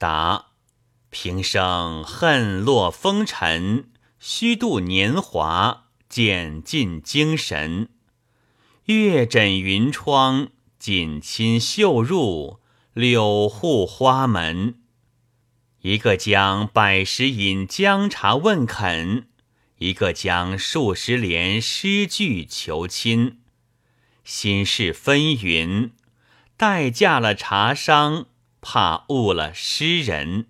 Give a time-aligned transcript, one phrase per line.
[0.00, 0.46] 答：
[1.10, 7.90] 平生恨落风尘，虚度年华，减尽精神。
[8.86, 12.60] 月枕云窗，锦衾绣入，
[12.94, 14.76] 柳护花门。
[15.82, 19.28] 一个将百十饮姜茶问肯，
[19.76, 23.40] 一个将数十联诗句求亲。
[24.24, 25.90] 心事纷纭，
[26.56, 28.26] 待嫁了茶商，
[28.60, 30.46] 怕误了诗人。